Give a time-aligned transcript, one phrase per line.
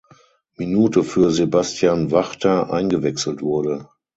[0.55, 3.87] Minute für Sebastian Wachter eingewechselt wurde.